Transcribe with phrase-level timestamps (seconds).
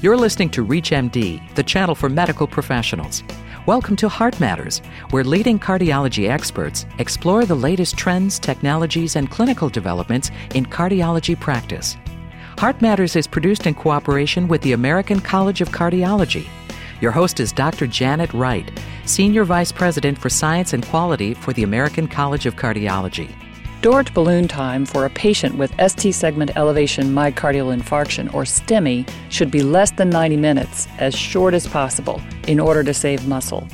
[0.00, 3.24] You're listening to ReachMD, the channel for medical professionals.
[3.66, 4.78] Welcome to Heart Matters,
[5.10, 11.96] where leading cardiology experts explore the latest trends, technologies, and clinical developments in cardiology practice.
[12.58, 16.46] Heart Matters is produced in cooperation with the American College of Cardiology.
[17.00, 17.88] Your host is Dr.
[17.88, 18.70] Janet Wright,
[19.04, 23.34] Senior Vice President for Science and Quality for the American College of Cardiology.
[23.80, 29.08] Door to balloon time for a patient with ST segment elevation myocardial infarction, or STEMI,
[29.30, 33.68] should be less than 90 minutes, as short as possible, in order to save muscle.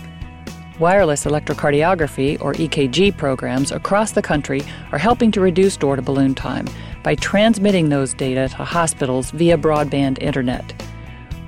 [0.79, 4.63] Wireless electrocardiography, or EKG, programs across the country
[4.93, 6.67] are helping to reduce door to balloon time
[7.03, 10.83] by transmitting those data to hospitals via broadband internet.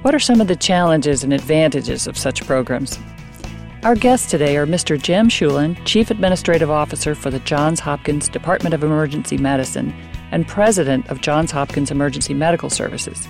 [0.00, 2.98] What are some of the challenges and advantages of such programs?
[3.82, 5.00] Our guests today are Mr.
[5.00, 9.94] Jim Schulen, Chief Administrative Officer for the Johns Hopkins Department of Emergency Medicine
[10.32, 13.28] and President of Johns Hopkins Emergency Medical Services,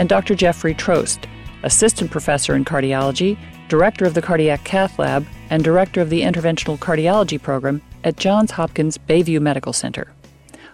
[0.00, 0.34] and Dr.
[0.34, 1.28] Jeffrey Trost,
[1.62, 3.38] Assistant Professor in Cardiology,
[3.68, 8.50] Director of the Cardiac Cath Lab, and Director of the Interventional Cardiology Program at Johns
[8.50, 10.12] Hopkins Bayview Medical Center.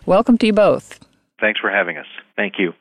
[0.06, 1.04] Welcome to you both.
[1.38, 2.06] Thanks for having us.
[2.36, 2.72] Thank you.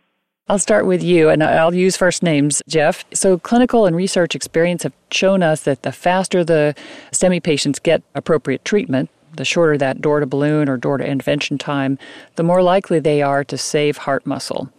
[0.50, 3.04] I'll start with you, and I'll use first names, Jeff.
[3.14, 6.74] So, clinical and research experience have shown us that the faster the
[7.12, 11.58] STEMI patients get appropriate treatment, the shorter that door to balloon or door to intervention
[11.58, 12.00] time,
[12.38, 14.70] the more likely they are to save heart muscle.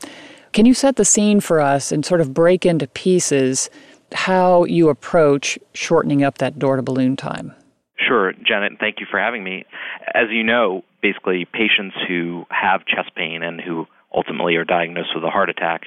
[0.55, 3.69] Can you set the scene for us and sort of break into pieces
[4.13, 7.53] how you approach shortening up that door to balloon time?
[7.99, 9.65] Sure, Janet, thank you for having me.
[10.15, 13.87] As you know, basically, patients who have chest pain and who
[14.19, 15.83] ultimately are diagnosed with a heart attack,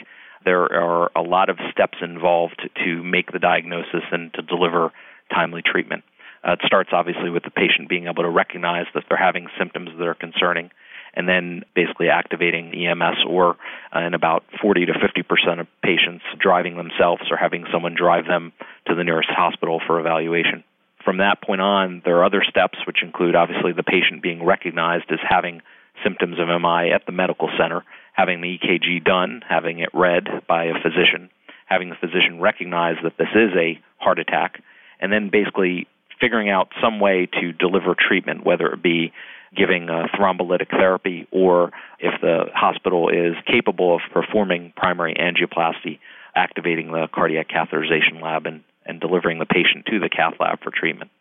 [0.45, 4.91] there are a lot of steps involved to make the diagnosis and to deliver
[5.33, 6.03] timely treatment.
[6.47, 9.89] Uh, it starts obviously with the patient being able to recognize that they're having symptoms
[9.97, 10.71] that are concerning,
[11.13, 13.57] and then basically activating EMS, or
[13.95, 18.25] uh, in about 40 to 50 percent of patients, driving themselves or having someone drive
[18.25, 18.53] them
[18.87, 20.63] to the nearest hospital for evaluation.
[21.03, 25.11] From that point on, there are other steps, which include obviously the patient being recognized
[25.11, 25.61] as having
[26.03, 27.83] symptoms of MI at the medical center,
[28.13, 31.29] having the EKG done, having it read by a physician,
[31.65, 34.61] having the physician recognize that this is a heart attack,
[34.99, 35.87] and then basically
[36.19, 39.11] figuring out some way to deliver treatment, whether it be
[39.55, 45.99] giving a thrombolytic therapy or if the hospital is capable of performing primary angioplasty,
[46.35, 50.71] activating the cardiac catheterization lab and, and delivering the patient to the cath lab for
[50.71, 51.11] treatment.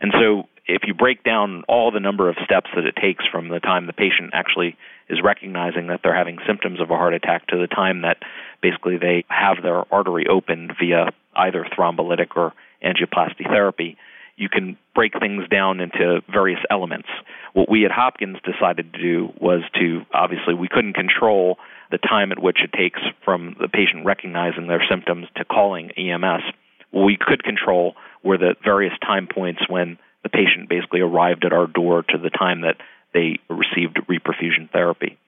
[0.00, 3.48] And so if you break down all the number of steps that it takes from
[3.48, 4.76] the time the patient actually
[5.08, 8.18] is recognizing that they're having symptoms of a heart attack to the time that
[8.62, 13.96] basically they have their artery opened via either thrombolytic or angioplasty therapy,
[14.36, 17.08] you can break things down into various elements.
[17.52, 21.58] What we at Hopkins decided to do was to obviously we couldn't control
[21.90, 26.42] the time at which it takes from the patient recognizing their symptoms to calling EMS.
[26.92, 31.66] We could control were the various time points when the patient basically arrived at our
[31.66, 32.76] door to the time that
[33.12, 35.18] they received reperfusion therapy.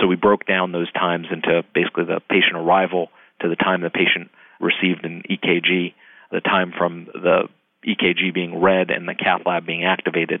[0.00, 3.08] So we broke down those times into basically the patient arrival
[3.42, 5.94] to the time the patient received an EKG,
[6.30, 7.48] the time from the
[7.86, 10.40] EKG being read and the cath lab being activated,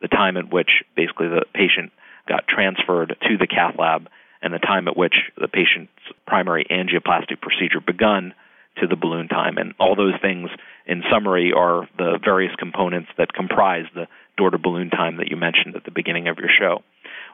[0.00, 1.90] the time at which basically the patient
[2.28, 4.08] got transferred to the cath lab,
[4.42, 5.92] and the time at which the patient's
[6.26, 8.34] primary angioplasty procedure begun
[8.78, 9.56] to the balloon time.
[9.56, 10.50] And all those things,
[10.86, 14.06] in summary, are the various components that comprise the
[14.36, 16.82] door to balloon time that you mentioned at the beginning of your show.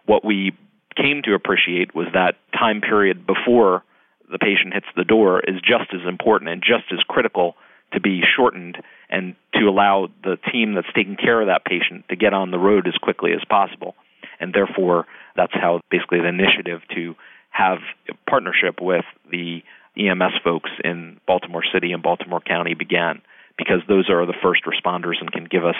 [0.07, 0.53] What we
[0.97, 3.85] came to appreciate was that time period before
[4.31, 7.55] the patient hits the door is just as important and just as critical
[7.93, 8.77] to be shortened
[9.09, 12.59] and to allow the team that's taking care of that patient to get on the
[12.59, 13.95] road as quickly as possible.
[14.41, 17.15] And therefore, that's how basically the initiative to
[17.51, 17.79] have
[18.09, 19.63] a partnership with the
[19.99, 23.23] EMS folks in Baltimore City and Baltimore County began,
[23.59, 25.77] because those are the first responders and can give us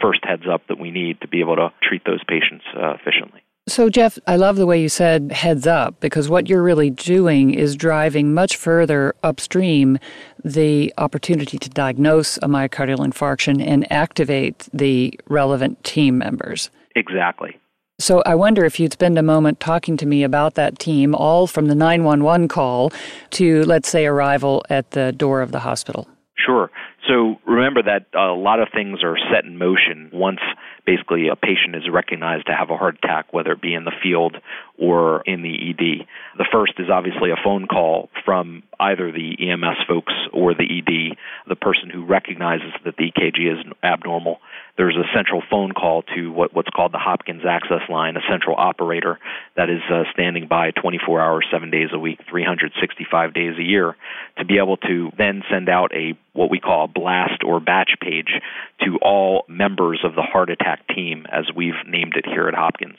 [0.00, 3.42] first heads up that we need to be able to treat those patients uh, efficiently.
[3.68, 7.54] So, Jeff, I love the way you said heads up because what you're really doing
[7.54, 9.98] is driving much further upstream
[10.42, 16.70] the opportunity to diagnose a myocardial infarction and activate the relevant team members.
[16.96, 17.58] Exactly.
[18.00, 21.46] So, I wonder if you'd spend a moment talking to me about that team, all
[21.46, 22.92] from the 911 call
[23.32, 26.08] to, let's say, arrival at the door of the hospital.
[26.44, 26.70] Sure.
[27.08, 30.40] So remember that a lot of things are set in motion once
[30.86, 33.92] basically a patient is recognized to have a heart attack, whether it be in the
[34.02, 34.36] field
[34.80, 36.06] or in the ED.
[36.38, 41.16] The first is obviously a phone call from either the EMS folks or the ED,
[41.46, 44.40] the person who recognizes that the EKG is abnormal.
[44.78, 48.56] There's a central phone call to what, what's called the Hopkins Access Line, a central
[48.56, 49.18] operator
[49.54, 53.94] that is uh, standing by 24 hours, 7 days a week, 365 days a year,
[54.38, 57.90] to be able to then send out a what we call a blast or batch
[58.00, 58.32] page
[58.80, 62.96] to all members of the heart attack team, as we've named it here at Hopkins.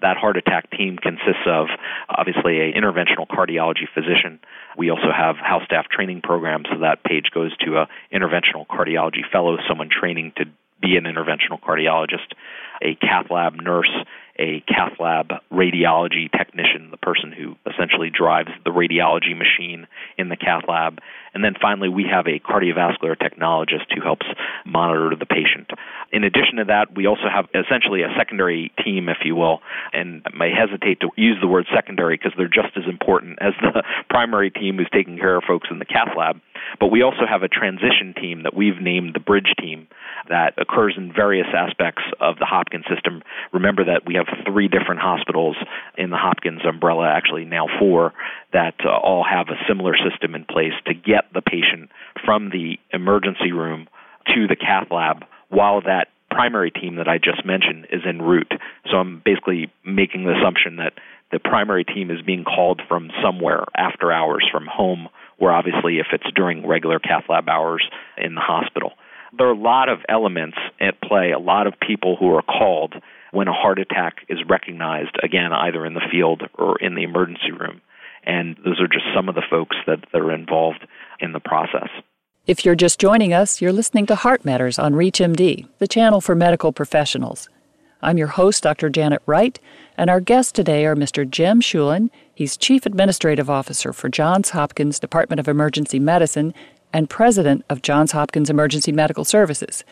[0.00, 1.66] That heart attack team consists of
[2.08, 4.40] obviously an interventional cardiology physician.
[4.76, 9.22] We also have house staff training programs, so that page goes to a interventional cardiology
[9.30, 10.44] fellow, someone training to
[10.80, 12.32] be an interventional cardiologist,
[12.82, 13.90] a cath lab nurse,
[14.38, 19.86] a cath lab radiology technician, the person who essentially drives the radiology machine
[20.16, 21.00] in the cath lab.
[21.34, 24.26] And then finally, we have a cardiovascular technologist who helps
[24.64, 25.70] monitor the patient.
[26.12, 29.60] In addition to that, we also have essentially a secondary team, if you will,
[29.92, 33.52] and I may hesitate to use the word secondary because they're just as important as
[33.60, 36.40] the primary team who's taking care of folks in the cath lab.
[36.80, 39.88] But we also have a transition team that we've named the Bridge Team
[40.28, 43.22] that occurs in various aspects of the Hopkins system.
[43.52, 45.56] Remember that we have three different hospitals
[45.96, 48.12] in the Hopkins umbrella, actually now four,
[48.52, 51.90] that uh, all have a similar system in place to get the patient
[52.24, 53.88] from the emergency room
[54.34, 58.52] to the cath lab while that primary team that I just mentioned is en route.
[58.90, 60.92] So I'm basically making the assumption that
[61.32, 65.08] the primary team is being called from somewhere after hours from home
[65.38, 68.92] or obviously if it's during regular cath lab hours in the hospital.
[69.36, 72.94] There are a lot of elements at play, a lot of people who are called
[73.30, 77.52] when a heart attack is recognized, again, either in the field or in the emergency
[77.52, 77.80] room.
[78.24, 80.86] And those are just some of the folks that, that are involved
[81.20, 81.88] in the process.
[82.46, 86.34] If you're just joining us, you're listening to Heart Matters on ReachMD, the channel for
[86.34, 87.50] medical professionals.
[88.00, 88.90] I'm your host, Dr.
[88.90, 89.58] Janet Wright,
[89.96, 91.28] and our guests today are Mr.
[91.28, 92.10] Jim Schulen.
[92.32, 96.54] He's Chief Administrative Officer for Johns Hopkins Department of Emergency Medicine
[96.92, 99.82] and President of Johns Hopkins Emergency Medical Services.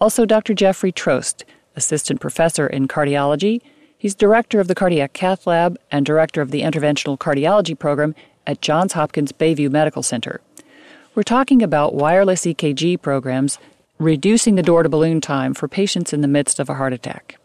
[0.00, 0.54] Also, Dr.
[0.54, 1.44] Jeffrey Trost,
[1.76, 3.60] Assistant Professor in Cardiology.
[3.96, 8.60] He's Director of the Cardiac Cath Lab and Director of the Interventional Cardiology Program at
[8.60, 10.40] Johns Hopkins Bayview Medical Center.
[11.14, 13.60] We're talking about wireless EKG programs
[13.98, 17.38] reducing the door to balloon time for patients in the midst of a heart attack.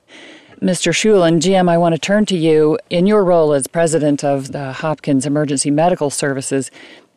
[0.62, 0.94] Mr.
[0.94, 2.78] Schulen, Jim, I want to turn to you.
[2.92, 6.70] In your role as president of the Hopkins Emergency Medical Services,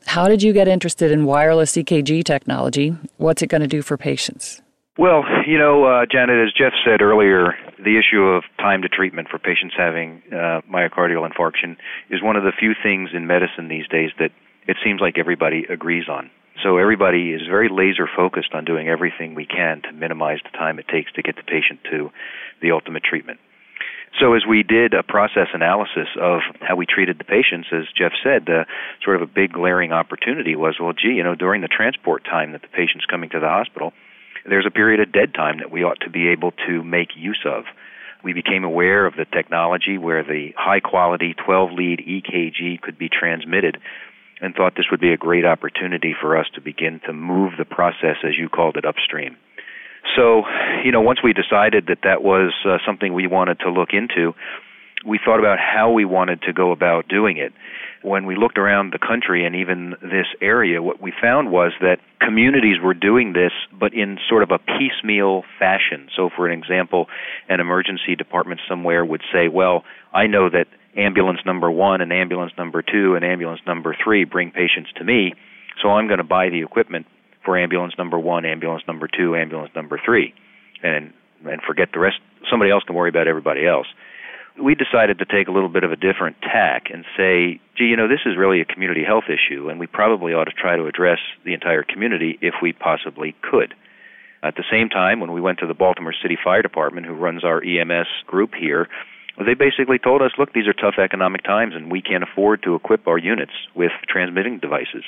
[0.06, 2.96] how did you get interested in wireless EKG technology?
[3.18, 4.62] What's it going to do for patients?
[4.96, 9.28] Well, you know, uh, Janet, as Jeff said earlier, the issue of time to treatment
[9.28, 11.76] for patients having uh, myocardial infarction
[12.10, 14.30] is one of the few things in medicine these days that
[14.66, 16.30] it seems like everybody agrees on.
[16.62, 20.78] So everybody is very laser focused on doing everything we can to minimize the time
[20.78, 22.10] it takes to get the patient to
[22.62, 23.40] the ultimate treatment.
[24.20, 28.12] So as we did a process analysis of how we treated the patients, as Jeff
[28.22, 28.64] said, uh,
[29.02, 32.52] sort of a big glaring opportunity was, well, gee, you know, during the transport time
[32.52, 33.92] that the patient's coming to the hospital,
[34.46, 37.44] there's a period of dead time that we ought to be able to make use
[37.44, 37.64] of.
[38.22, 43.08] We became aware of the technology where the high quality 12 lead EKG could be
[43.08, 43.78] transmitted
[44.44, 47.64] and thought this would be a great opportunity for us to begin to move the
[47.64, 49.36] process, as you called it, upstream.
[50.16, 50.42] So,
[50.84, 54.34] you know, once we decided that that was uh, something we wanted to look into,
[55.06, 57.52] we thought about how we wanted to go about doing it.
[58.02, 62.00] When we looked around the country and even this area, what we found was that
[62.20, 66.08] communities were doing this, but in sort of a piecemeal fashion.
[66.14, 67.06] So, for an example,
[67.48, 72.52] an emergency department somewhere would say, Well, I know that ambulance number one and ambulance
[72.56, 75.34] number two and ambulance number three bring patients to me,
[75.82, 77.06] so I'm going to buy the equipment
[77.44, 80.34] for ambulance number one, ambulance number two, ambulance number three,
[80.82, 81.12] and
[81.44, 82.16] and forget the rest.
[82.50, 83.86] Somebody else can worry about everybody else.
[84.62, 87.96] We decided to take a little bit of a different tack and say, gee, you
[87.96, 90.86] know, this is really a community health issue, and we probably ought to try to
[90.86, 93.74] address the entire community if we possibly could.
[94.44, 97.44] At the same time, when we went to the Baltimore City Fire Department, who runs
[97.44, 98.88] our EMS group here,
[99.38, 102.74] they basically told us, look, these are tough economic times, and we can't afford to
[102.74, 105.04] equip our units with transmitting devices.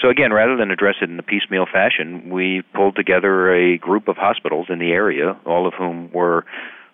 [0.00, 4.06] So again, rather than address it in a piecemeal fashion, we pulled together a group
[4.06, 6.44] of hospitals in the area, all of whom were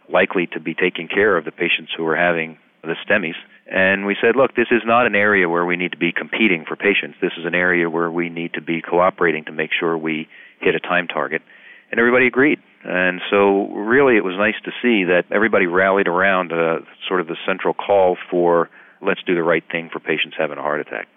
[0.09, 3.37] likely to be taking care of the patients who were having the STEMIs.
[3.67, 6.65] And we said, look, this is not an area where we need to be competing
[6.67, 7.17] for patients.
[7.21, 10.29] This is an area where we need to be cooperating to make sure we
[10.61, 11.43] hit a time target.
[11.91, 12.59] And everybody agreed.
[12.85, 17.27] And so, really, it was nice to see that everybody rallied around uh, sort of
[17.27, 18.69] the central call for
[19.01, 21.09] let's do the right thing for patients having a heart attack.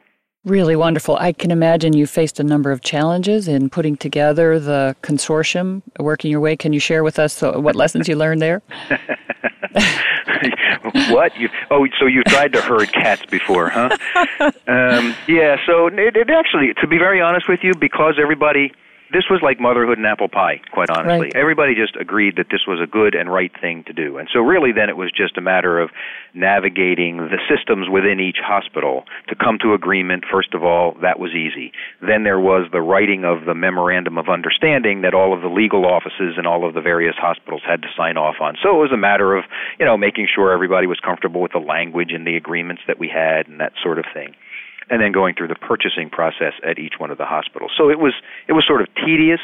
[0.46, 1.18] Really wonderful.
[1.18, 6.32] I can imagine you faced a number of challenges in putting together the consortium, working
[6.32, 6.56] your way.
[6.56, 8.62] Can you share with us uh, what lessons you learned there?
[11.10, 11.38] what?
[11.38, 13.90] You, oh, so you've tried to herd cats before, huh?
[14.68, 15.58] um, yeah.
[15.66, 18.72] So it, it actually, to be very honest with you, because everybody
[19.12, 21.32] this was like motherhood and apple pie, quite honestly.
[21.32, 21.36] Right.
[21.36, 24.18] Everybody just agreed that this was a good and right thing to do.
[24.18, 25.90] And so, really, then it was just a matter of
[26.34, 30.26] navigating the systems within each hospital to come to agreement.
[30.30, 31.72] First of all, that was easy.
[32.02, 35.86] Then there was the writing of the memorandum of understanding that all of the legal
[35.86, 38.56] offices and all of the various hospitals had to sign off on.
[38.62, 39.46] So it was a matter of,
[39.80, 43.08] you know, making sure everybody was comfortable with the language and the agreements that we
[43.08, 44.36] had and that sort of thing
[44.90, 47.72] and then going through the purchasing process at each one of the hospitals.
[47.78, 48.14] So it was
[48.48, 49.42] it was sort of tedious,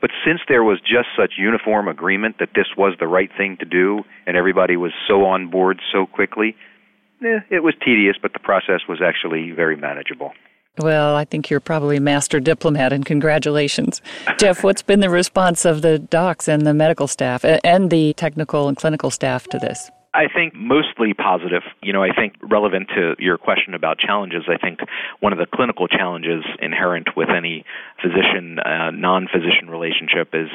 [0.00, 3.64] but since there was just such uniform agreement that this was the right thing to
[3.64, 6.56] do and everybody was so on board so quickly,
[7.24, 10.32] eh, it was tedious, but the process was actually very manageable.
[10.78, 14.00] Well, I think you're probably a master diplomat, and congratulations.
[14.38, 18.68] Jeff, what's been the response of the docs and the medical staff and the technical
[18.68, 19.90] and clinical staff to this?
[20.14, 21.62] I think mostly positive.
[21.82, 24.80] You know, I think relevant to your question about challenges, I think
[25.20, 27.64] one of the clinical challenges inherent with any
[28.02, 30.48] physician uh, non physician relationship is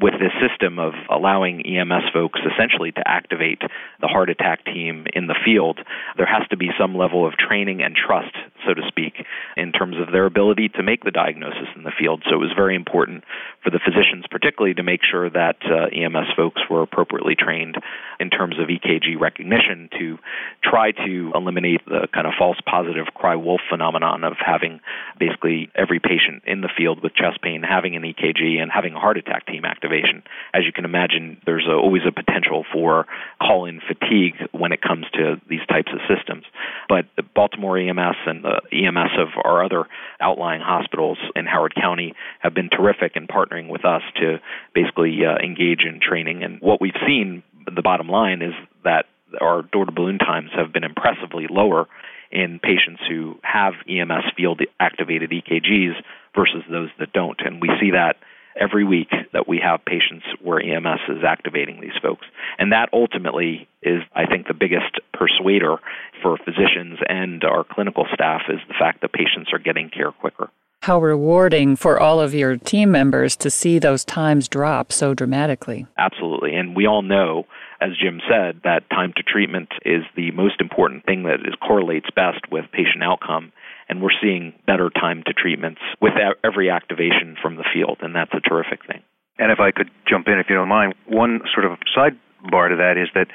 [0.00, 3.60] with this system of allowing EMS folks essentially to activate
[4.00, 5.80] the heart attack team in the field.
[6.16, 9.26] There has to be some level of training and trust, so to speak,
[9.56, 12.22] in terms of their ability to make the diagnosis in the field.
[12.30, 13.24] So it was very important
[13.64, 17.74] for the physicians, particularly, to make sure that uh, EMS folks were appropriately trained
[18.20, 20.18] in terms of EKG recognition to
[20.62, 24.80] try to eliminate the kind of false positive cry wolf phenomenon of having
[25.18, 29.00] basically every patient in the field with chest pain having an EKG and having a
[29.00, 30.22] heart attack team activation.
[30.54, 33.06] As you can imagine, there's a, always a potential for
[33.40, 36.44] call in fatigue when it comes to these types of systems.
[36.88, 39.86] But the Baltimore EMS and the EMS of our other
[40.20, 44.38] outlying hospitals in Howard County have been terrific in partnering with us to
[44.74, 46.42] basically uh, engage in training.
[46.42, 49.06] And what we've seen the bottom line is that
[49.40, 51.86] our door to balloon times have been impressively lower
[52.30, 55.94] in patients who have EMS field activated EKGs
[56.34, 57.40] versus those that don't.
[57.44, 58.16] And we see that
[58.58, 62.26] every week that we have patients where EMS is activating these folks.
[62.58, 65.76] And that ultimately is, I think, the biggest persuader
[66.22, 70.50] for physicians and our clinical staff is the fact that patients are getting care quicker.
[70.82, 75.86] How rewarding for all of your team members to see those times drop so dramatically.
[75.98, 76.54] Absolutely.
[76.54, 77.46] And we all know
[77.80, 82.08] as Jim said, that time to treatment is the most important thing that is correlates
[82.14, 83.52] best with patient outcome.
[83.88, 86.12] And we're seeing better time to treatments with
[86.44, 89.02] every activation from the field, and that's a terrific thing.
[89.38, 92.76] And if I could jump in, if you don't mind, one sort of sidebar to
[92.76, 93.28] that is that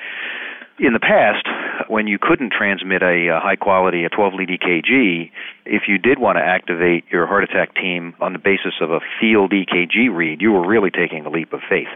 [0.80, 1.44] in the past,
[1.88, 5.32] when you couldn't transmit a, a high quality, a 12 lead EKG,
[5.66, 9.00] if you did want to activate your heart attack team on the basis of a
[9.20, 11.88] field EKG read, you were really taking a leap of faith.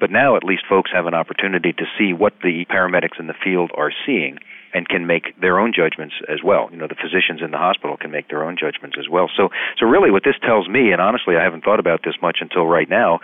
[0.00, 3.34] But now at least folks have an opportunity to see what the paramedics in the
[3.34, 4.38] field are seeing
[4.74, 6.68] and can make their own judgments as well.
[6.70, 9.30] You know, the physicians in the hospital can make their own judgments as well.
[9.34, 12.38] So, so really, what this tells me, and honestly, I haven't thought about this much
[12.40, 13.20] until right now,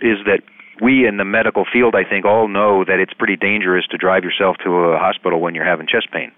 [0.00, 0.42] is that
[0.80, 4.24] we in the medical field, I think, all know that it's pretty dangerous to drive
[4.24, 6.32] yourself to a hospital when you're having chest pain.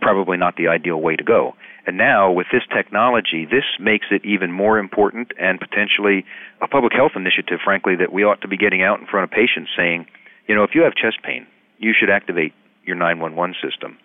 [0.00, 1.54] Probably not the ideal way to go.
[1.86, 6.24] And now, with this technology, this makes it even more important and potentially
[6.60, 9.30] a public health initiative, frankly, that we ought to be getting out in front of
[9.30, 10.06] patients saying,
[10.46, 11.46] you know, if you have chest pain,
[11.78, 12.52] you should activate
[12.84, 13.98] your 911 system.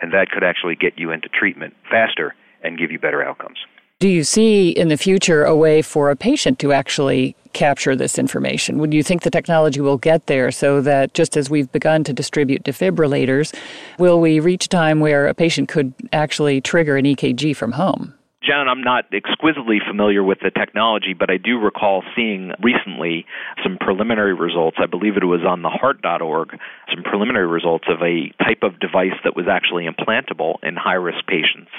[0.00, 3.58] And that could actually get you into treatment faster and give you better outcomes.
[4.00, 8.18] Do you see in the future a way for a patient to actually capture this
[8.18, 8.78] information?
[8.78, 12.12] Would you think the technology will get there so that just as we've begun to
[12.12, 13.54] distribute defibrillators,
[13.98, 18.12] will we reach a time where a patient could actually trigger an EKG from home?
[18.42, 23.24] John, I'm not exquisitely familiar with the technology, but I do recall seeing recently
[23.62, 24.76] some preliminary results.
[24.78, 26.58] I believe it was on the heart.org,
[26.94, 31.24] some preliminary results of a type of device that was actually implantable in high risk
[31.26, 31.70] patients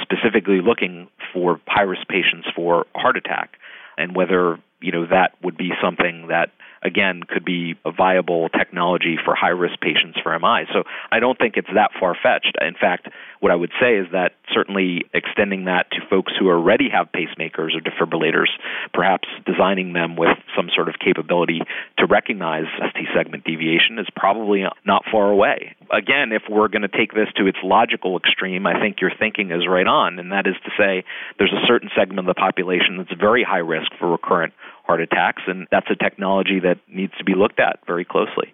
[0.00, 3.56] specifically looking for high risk patients for heart attack
[3.96, 6.50] and whether you know that would be something that
[6.82, 10.66] again could be a viable technology for high risk patients for MI.
[10.72, 12.56] So I don't think it's that far fetched.
[12.60, 13.08] In fact,
[13.40, 17.70] what I would say is that certainly extending that to folks who already have pacemakers
[17.74, 18.52] or defibrillators,
[18.92, 21.62] perhaps designing them with some sort of capability
[21.98, 25.74] to recognize ST segment deviation is probably not far away.
[25.94, 29.52] Again, if we're going to take this to its logical extreme, I think your thinking
[29.52, 31.04] is right on, and that is to say
[31.38, 35.42] there's a certain segment of the population that's very high risk for recurrent heart attacks,
[35.46, 38.52] and that's a technology that needs to be looked at very closely.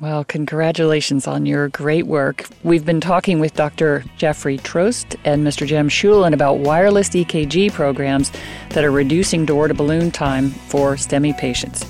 [0.00, 2.46] Well, congratulations on your great work.
[2.64, 4.04] We've been talking with Dr.
[4.16, 5.66] Jeffrey Trost and Mr.
[5.66, 8.32] Jim Schulen about wireless EKG programs
[8.70, 11.84] that are reducing door to balloon time for STEMI patients.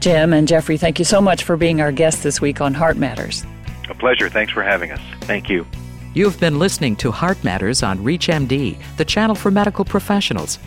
[0.00, 2.96] Jim and Jeffrey, thank you so much for being our guests this week on Heart
[2.96, 3.44] Matters.
[3.88, 4.28] A pleasure.
[4.28, 5.00] Thanks for having us.
[5.22, 5.66] Thank you.
[6.14, 10.58] You've been listening to Heart Matters on ReachMD, the channel for medical professionals.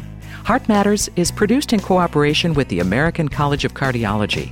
[0.44, 4.52] Heart Matters is produced in cooperation with the American College of Cardiology.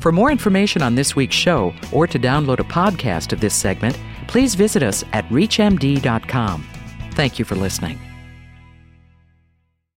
[0.00, 3.98] For more information on this week's show or to download a podcast of this segment,
[4.28, 6.66] please visit us at ReachMD.com.
[7.12, 7.98] Thank you for listening.